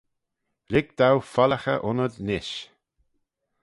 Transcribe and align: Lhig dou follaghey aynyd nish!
Lhig 0.71 0.87
dou 0.99 1.15
follaghey 1.33 1.79
aynyd 1.87 2.13
nish! 2.27 2.55